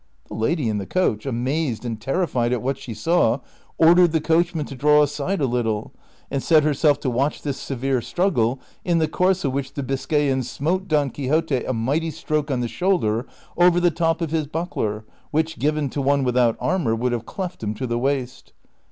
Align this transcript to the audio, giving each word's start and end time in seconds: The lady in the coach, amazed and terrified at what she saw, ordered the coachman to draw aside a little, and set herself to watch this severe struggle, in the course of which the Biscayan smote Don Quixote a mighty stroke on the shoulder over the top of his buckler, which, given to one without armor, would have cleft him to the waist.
The 0.29 0.33
lady 0.33 0.67
in 0.67 0.79
the 0.79 0.87
coach, 0.87 1.27
amazed 1.27 1.85
and 1.85 2.01
terrified 2.01 2.51
at 2.53 2.63
what 2.63 2.79
she 2.79 2.91
saw, 2.91 3.37
ordered 3.77 4.13
the 4.13 4.19
coachman 4.19 4.65
to 4.65 4.73
draw 4.75 5.03
aside 5.03 5.39
a 5.39 5.45
little, 5.45 5.93
and 6.31 6.41
set 6.41 6.63
herself 6.63 6.99
to 7.01 7.09
watch 7.11 7.43
this 7.43 7.57
severe 7.59 8.01
struggle, 8.01 8.59
in 8.83 8.97
the 8.97 9.07
course 9.07 9.45
of 9.45 9.53
which 9.53 9.73
the 9.73 9.83
Biscayan 9.83 10.41
smote 10.41 10.87
Don 10.87 11.11
Quixote 11.11 11.63
a 11.65 11.73
mighty 11.73 12.09
stroke 12.09 12.49
on 12.49 12.61
the 12.61 12.67
shoulder 12.67 13.27
over 13.55 13.79
the 13.79 13.91
top 13.91 14.21
of 14.21 14.31
his 14.31 14.47
buckler, 14.47 15.05
which, 15.29 15.59
given 15.59 15.87
to 15.91 16.01
one 16.01 16.23
without 16.23 16.57
armor, 16.59 16.95
would 16.95 17.11
have 17.11 17.27
cleft 17.27 17.61
him 17.61 17.75
to 17.75 17.85
the 17.85 17.99
waist. 17.99 18.53